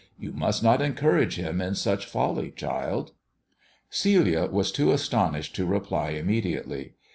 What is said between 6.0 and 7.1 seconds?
immediately.